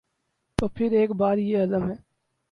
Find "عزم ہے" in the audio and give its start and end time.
1.63-1.95